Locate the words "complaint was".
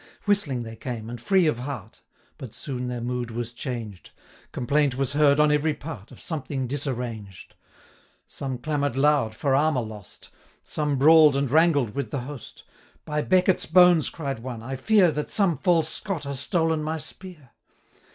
4.51-5.13